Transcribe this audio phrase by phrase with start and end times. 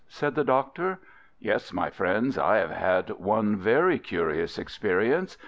[0.07, 0.97] said the Doctor.
[1.37, 5.37] Yes, my friends, I have had one very curious experience.